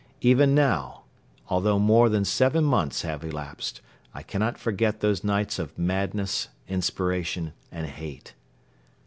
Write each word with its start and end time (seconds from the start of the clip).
Even 0.21 0.55
now, 0.55 1.03
although 1.47 1.77
more 1.77 2.09
than 2.09 2.25
seven 2.25 2.63
months 2.63 3.03
have 3.03 3.23
elapsed, 3.23 3.81
I 4.15 4.23
cannot 4.23 4.57
forget 4.57 4.99
those 5.01 5.23
nights 5.23 5.59
of 5.59 5.77
madness, 5.77 6.47
inspiration 6.67 7.53
and 7.71 7.85
hate. 7.85 8.33